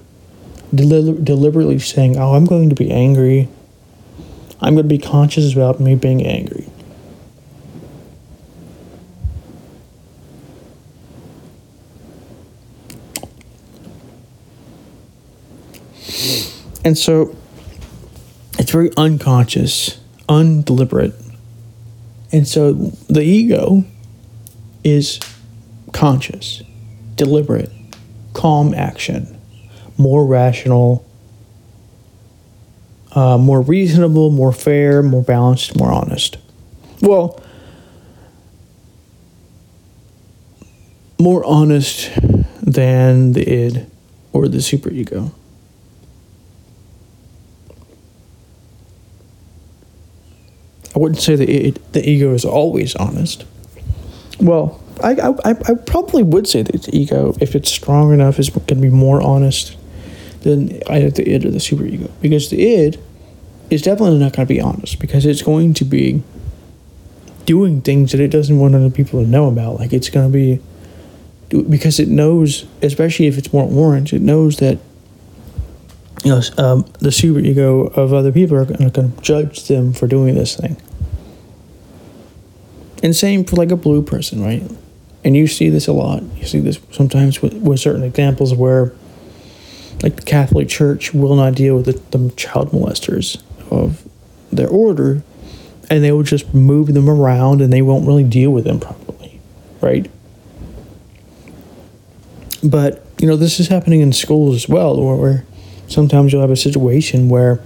[0.73, 3.49] deli- deliberately saying oh i'm going to be angry.
[4.59, 6.67] I'm going to be conscious about me being angry.
[16.83, 17.35] And so
[18.77, 21.15] very unconscious, undeliberate.
[22.31, 22.73] And so
[23.09, 23.83] the ego
[24.83, 25.19] is
[25.93, 26.61] conscious,
[27.15, 27.71] deliberate,
[28.33, 29.41] calm action,
[29.97, 31.03] more rational,
[33.13, 36.37] uh, more reasonable, more fair, more balanced, more honest.
[37.01, 37.41] Well,
[41.19, 42.11] more honest
[42.61, 43.87] than the id
[44.33, 45.31] or the superego.
[50.97, 53.45] I wouldn't say that it, the ego is always honest.
[54.39, 58.49] Well, I, I, I probably would say that the ego, if it's strong enough, is
[58.49, 59.77] going to be more honest
[60.41, 62.09] than either the id or the superego.
[62.19, 62.99] Because the id
[63.69, 66.23] is definitely not going to be honest because it's going to be
[67.45, 69.75] doing things that it doesn't want other people to know about.
[69.75, 70.59] Like it's going to be
[71.69, 74.79] because it knows, especially if it's more orange, it knows that
[76.23, 80.07] you know um, the super ego of other people are going to judge them for
[80.07, 80.75] doing this thing.
[83.07, 84.61] And same for like a blue person, right?
[85.23, 86.23] And you see this a lot.
[86.35, 88.91] You see this sometimes with, with certain examples where,
[90.03, 93.41] like, the Catholic Church will not deal with the, the child molesters
[93.71, 94.05] of
[94.51, 95.23] their order,
[95.89, 99.39] and they will just move them around and they won't really deal with them properly,
[99.79, 100.11] right?
[102.61, 105.45] But, you know, this is happening in schools as well, where, where
[105.87, 107.61] sometimes you'll have a situation where,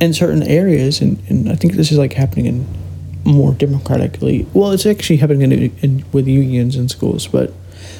[0.00, 2.78] in certain areas, and, and I think this is like happening in
[3.24, 4.46] more democratically.
[4.52, 7.50] Well, it's actually happening in, in, with unions in schools, but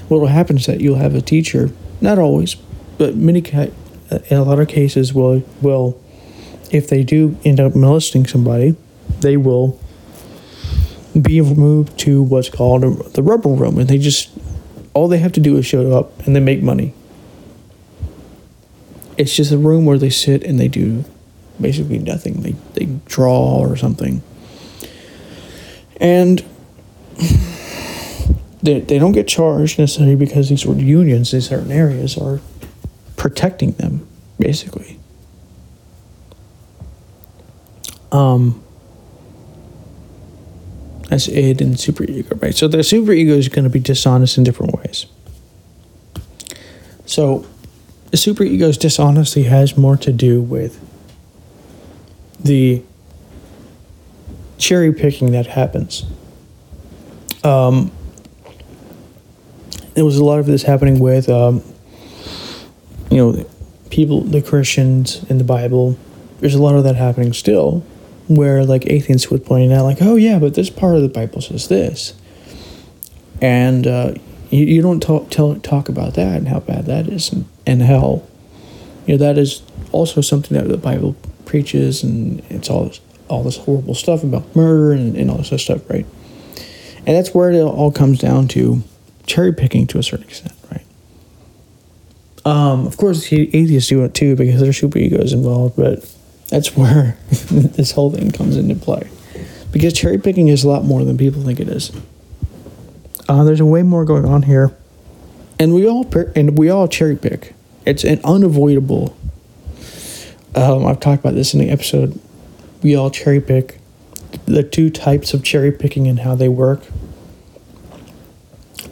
[0.08, 2.54] what will happen is that you'll have a teacher, not always,
[2.96, 3.68] but many uh,
[4.10, 6.00] in a lot of cases will will
[6.70, 8.76] if they do end up molesting somebody,
[9.20, 9.78] they will
[11.20, 12.82] be moved to what's called
[13.14, 14.30] the rubber room, and they just
[14.94, 16.94] all they have to do is show up and they make money.
[19.16, 21.04] It's just a room where they sit and they do
[21.60, 22.42] basically nothing.
[22.42, 24.22] They they draw or something
[26.00, 26.44] and
[28.62, 32.40] they, they don't get charged necessarily because these unions in certain areas are
[33.16, 34.06] protecting them,
[34.38, 34.98] basically.
[38.10, 38.62] Um,
[41.10, 42.54] as id and super ego, right?
[42.54, 45.06] So the super ego is going to be dishonest in different ways.
[47.06, 47.46] So
[48.10, 50.84] the super ego's dishonesty has more to do with
[52.38, 52.82] the
[54.58, 56.04] cherry picking that happens.
[57.44, 57.90] Um,
[59.94, 61.62] there was a lot of this happening with, um,
[63.10, 63.46] you know,
[63.90, 65.96] people, the Christians in the Bible.
[66.40, 67.80] There's a lot of that happening still,
[68.28, 71.40] where like atheists would point out, like, oh yeah, but this part of the Bible
[71.40, 72.14] says this,
[73.40, 74.14] and uh,
[74.50, 77.82] you, you don't talk tell, talk about that and how bad that is, and, and
[77.82, 78.28] hell.
[79.06, 82.92] You know, that is also something that the Bible preaches, and it's all
[83.28, 86.06] all this horrible stuff about murder and, and all this other stuff, right?
[87.06, 88.82] And that's where it all comes down to
[89.26, 90.84] cherry picking to a certain extent, right?
[92.44, 96.14] Um, of course, atheists do it too because their super egos involved, but
[96.48, 99.08] that's where this whole thing comes into play.
[99.70, 101.92] Because cherry picking is a lot more than people think it is.
[103.28, 104.74] Uh, there's way more going on here,
[105.58, 107.54] and we all and we all cherry pick.
[107.84, 109.14] It's an unavoidable.
[110.54, 112.18] Um, I've talked about this in the episode.
[112.82, 113.80] We all cherry pick.
[114.46, 116.82] The two types of cherry picking and how they work.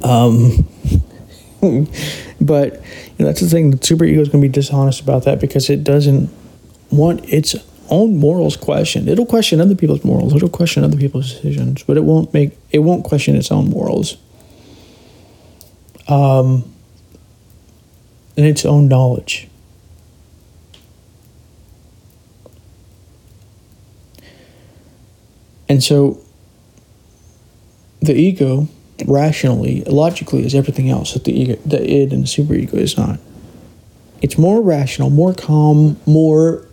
[0.02, 0.66] Um,
[2.40, 3.70] but you know, that's the thing.
[3.70, 6.30] The super ego is going to be dishonest about that because it doesn't
[6.90, 7.54] want its
[7.88, 9.08] own morals questioned.
[9.08, 10.34] It'll question other people's morals.
[10.34, 14.16] It'll question other people's decisions, but it won't make it won't question its own morals.
[16.08, 16.72] Um,
[18.36, 19.48] and its own knowledge.
[25.68, 26.20] And so
[28.00, 28.68] the ego
[29.04, 33.18] rationally, logically is everything else that the ego the id and the superego is not.
[34.22, 36.66] It's more rational, more calm, more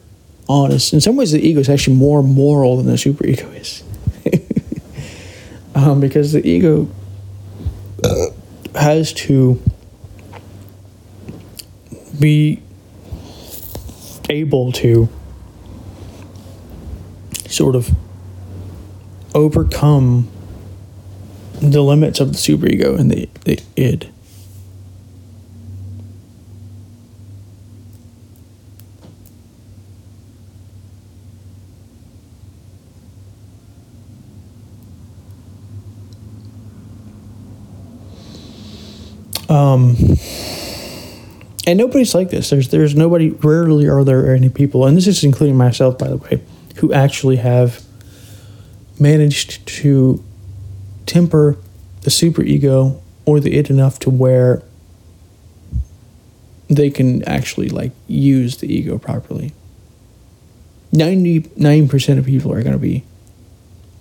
[0.47, 0.93] honest.
[0.93, 3.83] In some ways the ego is actually more moral than the superego is.
[5.75, 6.87] um, because the ego
[8.75, 9.61] has to
[12.19, 12.61] be
[14.29, 15.09] able to
[17.47, 17.91] sort of
[19.34, 20.27] overcome
[21.61, 24.09] the limits of the superego and the, the id.
[39.49, 39.95] Um,
[41.67, 42.49] and nobody's like this.
[42.49, 43.29] There's there's nobody.
[43.29, 46.41] Rarely are there any people, and this is including myself, by the way,
[46.77, 47.84] who actually have
[49.04, 50.24] managed to
[51.06, 51.58] temper
[52.01, 54.64] the superego or the id enough to where
[56.70, 59.51] they can actually like use the ego properly.
[60.93, 63.04] 99% of people are going to be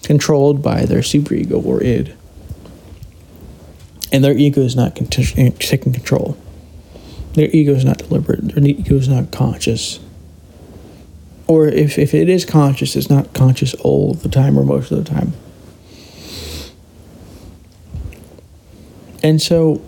[0.03, 2.15] controlled by their superego or id.
[4.13, 6.37] And their ego is not taking control.
[7.35, 8.55] Their ego is not deliberate.
[8.55, 9.99] Their ego is not conscious.
[11.47, 15.05] Or if, if it is conscious, it's not conscious all the time or most of
[15.05, 15.33] the time.
[19.23, 19.83] And so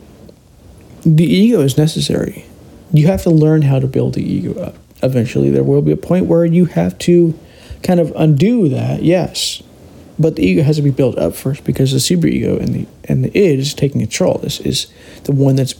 [1.04, 2.46] the ego is necessary.
[2.92, 4.76] You have to learn how to build the ego up.
[5.02, 7.38] Eventually, there will be a point where you have to
[7.82, 9.62] kind of undo that, yes.
[10.18, 13.24] But the ego has to be built up first because the superego and the and
[13.24, 14.38] the id is taking control.
[14.38, 14.86] This is
[15.24, 15.74] the one that's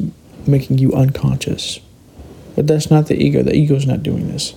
[0.46, 1.78] making you unconscious.
[2.56, 3.42] But that's not the ego.
[3.42, 4.54] The ego is not doing this.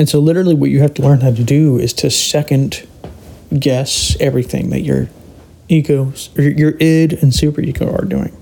[0.00, 2.88] And so, literally, what you have to learn how to do is to second
[3.52, 5.10] guess everything that your
[5.68, 8.34] ego, your id and super ego are doing.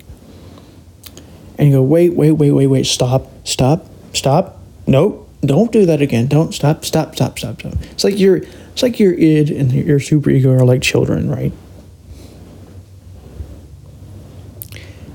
[1.59, 4.61] And you go, wait, wait, wait, wait, wait, stop, stop, stop.
[4.87, 6.29] Nope, don't do that again.
[6.29, 7.75] Don't stop, stop, stop, stop, stop.
[7.91, 11.53] It's like your, it's like your id and your super ego are like children, right?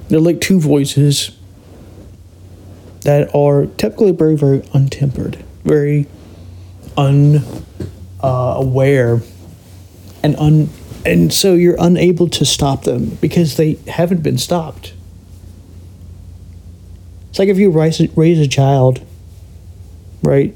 [0.10, 1.32] They're like two voices
[3.04, 6.06] that are typically very, very untempered, very
[6.98, 9.20] unaware uh,
[10.24, 10.70] and un
[11.06, 14.94] and so you're unable to stop them because they haven't been stopped.
[17.30, 19.02] It's like if you raise, raise a child,
[20.22, 20.56] right?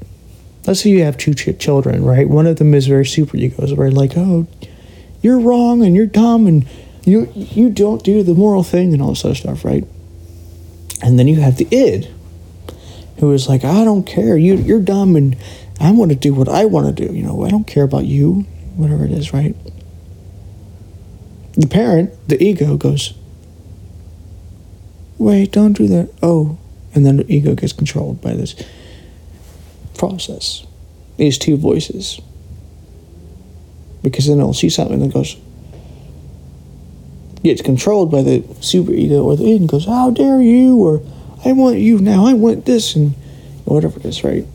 [0.66, 2.28] Let's say you have two ch- children, right?
[2.28, 4.46] One of them is very super egos, where like, oh,
[5.20, 6.66] you're wrong and you're dumb and
[7.04, 9.84] you you don't do the moral thing and all this other stuff, right?
[11.02, 12.08] And then you have the id,
[13.18, 15.36] who is like, I don't care, you you're dumb and
[15.80, 17.14] I want to do what I want to do.
[17.14, 19.54] You know, I don't care about you, whatever it is, right?
[21.52, 23.14] The parent, the ego, goes,
[25.18, 26.12] wait, don't do that.
[26.22, 26.58] Oh.
[26.94, 28.54] And then the ego gets controlled by this
[29.96, 30.66] process,
[31.16, 32.20] these two voices.
[34.02, 35.36] Because then it'll see something that goes,
[37.42, 40.76] gets controlled by the super ego or the ego goes, How dare you?
[40.76, 41.02] Or
[41.44, 43.14] I want you now, I want this, and
[43.64, 44.46] whatever it is, right?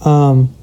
[0.00, 0.54] Um,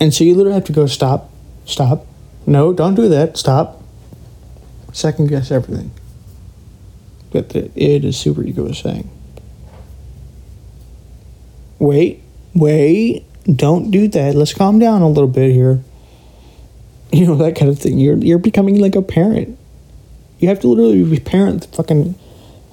[0.00, 1.30] and so you literally have to go stop,
[1.64, 2.06] stop.
[2.46, 3.36] No, don't do that.
[3.36, 3.82] Stop.
[4.92, 5.92] second guess everything
[7.30, 9.08] But the super ego is saying.
[11.78, 12.22] Wait,
[12.54, 14.34] wait, don't do that.
[14.34, 15.82] Let's calm down a little bit here.
[17.12, 17.98] You know, that kind of thing.
[17.98, 19.58] You're you're becoming like a parent.
[20.38, 22.14] You have to literally be parent fucking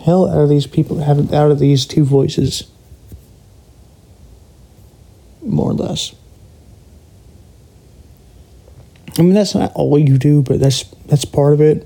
[0.08, 2.64] hell out of these people, out of these two voices.
[5.42, 6.16] More or less.
[9.20, 11.86] I mean, that's not all you do, but that's that's part of it.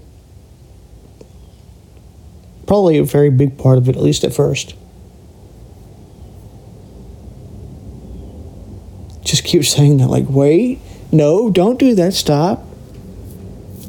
[2.67, 4.76] Probably a very big part of it, at least at first.
[9.24, 10.80] Just keep saying that, like, wait,
[11.11, 12.63] no, don't do that, stop.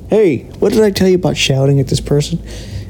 [0.08, 2.42] Hey, what did I tell you about shouting at this person?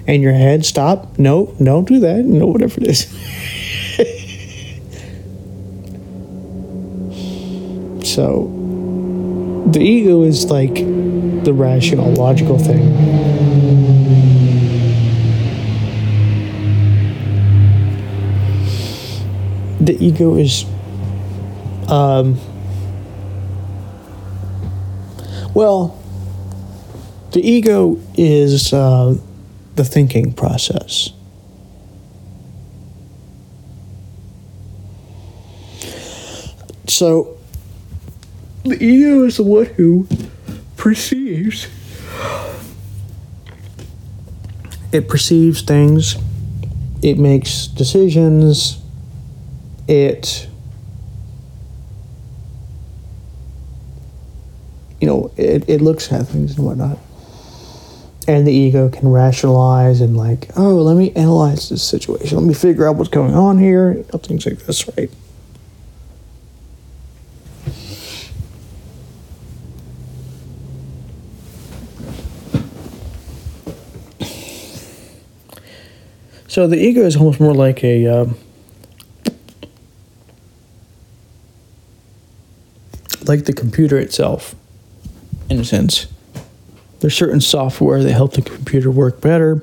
[0.07, 3.07] And your head, stop, no, don't do that, no, whatever it is.
[8.15, 8.63] so,
[9.71, 12.83] the ego is like the rational, logical thing.
[19.81, 20.65] The ego is,
[21.89, 22.39] um,
[25.55, 25.99] well,
[27.33, 29.17] the ego is uh,
[29.75, 31.11] the thinking process.
[36.89, 37.39] So,
[38.65, 40.07] the ego is the one who
[40.77, 41.67] perceives.
[44.93, 46.17] It perceives things.
[47.03, 48.79] It makes decisions.
[49.89, 50.47] It,
[55.01, 56.99] you know, it, it looks at things and whatnot.
[58.29, 62.39] And the ego can rationalize and, like, oh, let me analyze this situation.
[62.39, 63.95] Let me figure out what's going on here.
[64.23, 65.11] Things like this, right?
[76.53, 78.37] So the ego is almost more like a um,
[83.25, 84.55] like the computer itself,
[85.49, 86.09] in a sense.
[87.03, 89.61] There's certain software that help the computer work better,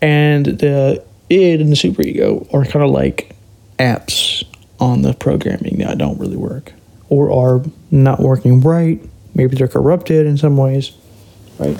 [0.00, 3.36] and the id and the superego are kind of like
[3.78, 4.44] apps
[4.80, 6.72] on the programming that don't really work
[7.10, 8.98] or are not working right.
[9.34, 10.92] Maybe they're corrupted in some ways,
[11.58, 11.78] right?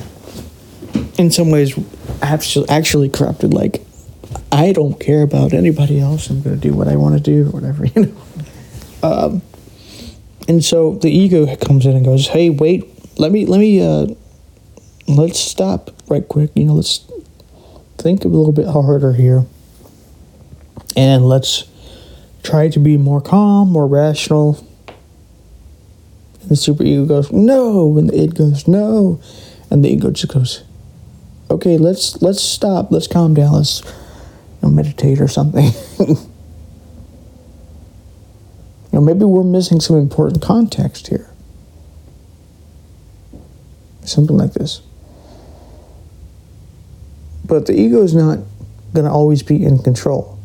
[1.16, 1.78] In some ways,
[2.20, 3.54] actually, corrupted.
[3.54, 3.80] Like,
[4.52, 6.28] I don't care about anybody else.
[6.28, 8.16] I'm going to do what I want to do, or whatever, you know.
[9.02, 9.42] Um,
[10.46, 14.06] and so the ego comes in and goes, "Hey, wait, let me, let me, uh,
[15.08, 16.50] let's stop right quick.
[16.54, 17.04] You know, let's
[17.98, 19.46] think a little bit harder here,
[20.96, 21.64] and let's
[22.42, 24.64] try to be more calm, more rational."
[26.40, 29.20] And the super ego goes, "No," and the id goes, "No,"
[29.70, 30.62] and the ego just goes,
[31.50, 33.82] okay, let's let's stop, let's calm down, let's
[34.62, 35.70] meditate or something.
[36.00, 36.16] you
[38.92, 41.30] know, maybe we're missing some important context here.
[44.07, 44.80] Something like this.
[47.44, 48.38] But the ego is not
[48.92, 50.38] going to always be in control.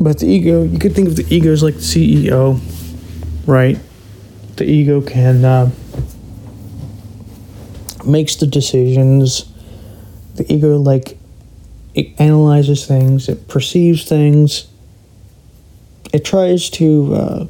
[0.00, 2.60] But the ego, you could think of the ego as like the CEO,
[3.46, 3.78] right?
[4.58, 5.70] the ego can uh,
[8.04, 9.50] makes the decisions.
[10.34, 11.16] The ego like
[11.94, 14.68] it analyzes things, it perceives things.
[16.12, 17.14] It tries to.
[17.14, 17.46] Uh,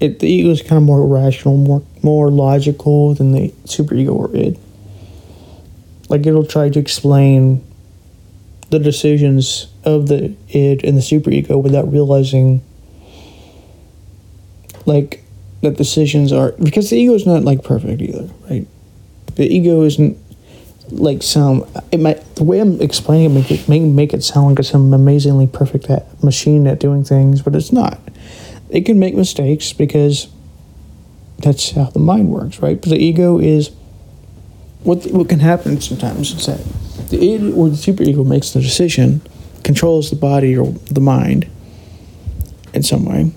[0.00, 4.34] it the ego is kind of more rational, more more logical than the superego or
[4.34, 4.58] id.
[6.08, 7.64] Like it'll try to explain
[8.70, 12.62] the decisions of the id and the superego without realizing
[14.86, 15.22] like
[15.60, 18.66] that decisions are because the ego is not like perfect either, right?
[19.36, 20.16] The ego isn't
[20.90, 24.56] like some it might the way I'm explaining it make it make, make it sound
[24.56, 25.88] like some amazingly perfect
[26.24, 28.00] machine at doing things, but it's not.
[28.70, 30.28] It can make mistakes because
[31.38, 32.80] that's how the mind works, right?
[32.80, 33.70] But the ego is
[34.82, 36.60] what what can happen sometimes is that
[37.10, 39.22] the id or the superego makes the decision,
[39.64, 41.48] controls the body or the mind
[42.72, 43.32] in some way,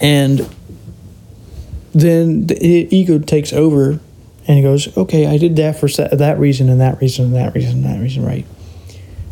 [0.00, 0.48] and
[1.94, 4.00] then the ego takes over
[4.48, 7.72] and goes, okay, I did that for that reason and that reason and that reason
[7.72, 8.46] and that reason, right?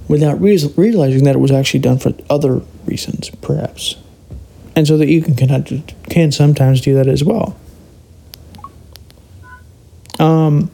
[0.08, 3.96] Without re- realizing that it was actually done for other reasons, perhaps.
[4.76, 5.36] And so that you can,
[6.10, 7.56] can sometimes do that as well.
[10.18, 10.70] Um,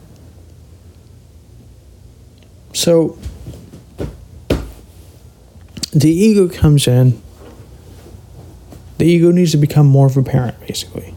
[2.72, 3.18] so
[5.92, 7.20] the ego comes in
[9.01, 11.14] The ego needs to become more of a parent, basically.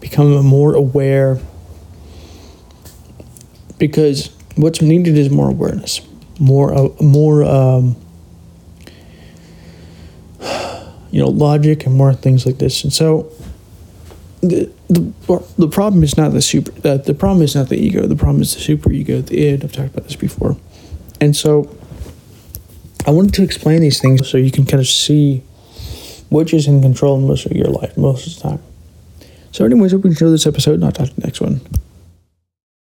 [0.00, 1.38] Become more aware.
[3.78, 6.00] Because what's needed is more awareness,
[6.40, 7.94] more, uh, more, um,
[11.12, 12.82] you know, logic and more things like this.
[12.82, 13.30] And so,
[14.40, 15.12] the the,
[15.56, 18.06] the problem is not the super uh, the problem is not the ego.
[18.06, 19.62] The problem is the super ego the id.
[19.62, 20.56] I've talked about this before.
[21.20, 21.70] And so
[23.06, 25.42] i wanted to explain these things so you can kind of see
[26.30, 28.62] which is in control most of your life most of the time.
[29.52, 31.60] So anyways hope you enjoyed this episode and i'll talk to the next one